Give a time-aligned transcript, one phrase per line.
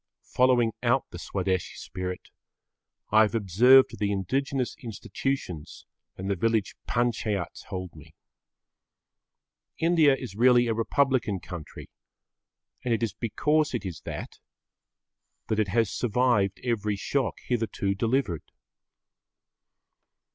[0.33, 2.31] Following out the Swadeshi spirit,
[3.11, 5.85] I observe the indigenous institutions
[6.17, 8.15] and the village panchayats hold me.
[9.77, 11.87] India is really[Pg 14] a republican country,
[12.83, 14.39] and it is because it is that,
[15.49, 18.51] that it has survived every shock hitherto delivered.